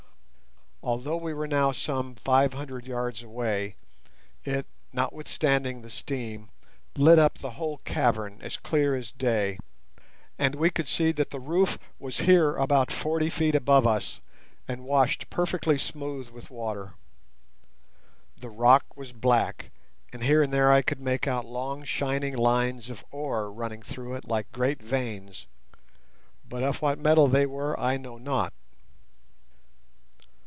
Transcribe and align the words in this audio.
Although 0.83 1.17
we 1.17 1.31
were 1.35 1.47
now 1.47 1.71
some 1.71 2.15
five 2.15 2.53
hundred 2.55 2.87
yards 2.87 3.21
away, 3.21 3.75
it, 4.43 4.65
notwithstanding 4.91 5.81
the 5.83 5.91
steam, 5.91 6.49
lit 6.97 7.19
up 7.19 7.37
the 7.37 7.51
whole 7.51 7.77
cavern 7.85 8.39
as 8.41 8.57
clear 8.57 8.95
as 8.95 9.11
day, 9.11 9.59
and 10.39 10.55
we 10.55 10.71
could 10.71 10.87
see 10.87 11.11
that 11.11 11.29
the 11.29 11.39
roof 11.39 11.77
was 11.99 12.17
here 12.21 12.55
about 12.55 12.91
forty 12.91 13.29
feet 13.29 13.53
above 13.53 13.85
us, 13.85 14.21
and 14.67 14.83
washed 14.83 15.29
perfectly 15.29 15.77
smooth 15.77 16.29
with 16.31 16.49
water. 16.49 16.93
The 18.35 18.49
rock 18.49 18.85
was 18.97 19.11
black, 19.13 19.69
and 20.11 20.23
here 20.23 20.41
and 20.41 20.51
there 20.51 20.71
I 20.73 20.81
could 20.81 20.99
make 20.99 21.27
out 21.27 21.45
long 21.45 21.83
shining 21.83 22.35
lines 22.35 22.89
of 22.89 23.05
ore 23.11 23.51
running 23.53 23.83
through 23.83 24.15
it 24.15 24.25
like 24.25 24.51
great 24.51 24.81
veins, 24.81 25.45
but 26.49 26.63
of 26.63 26.81
what 26.81 26.97
metal 26.97 27.27
they 27.27 27.45
were 27.45 27.79
I 27.79 27.97
know 27.97 28.17
not. 28.17 28.51